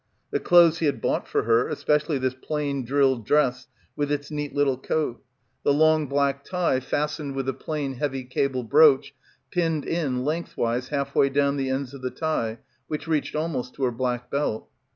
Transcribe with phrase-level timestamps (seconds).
[0.31, 4.51] The clothes he had bought for her, especially this plain drill dress with its neat
[4.55, 5.21] little coat.
[5.63, 9.13] The long black tie— 199— PILGRIMAGE fastened with the plain heavy cable broach
[9.51, 13.83] pinned in lengthwise half way down the ends of the tie, which reached almost to
[13.83, 14.67] her black belt.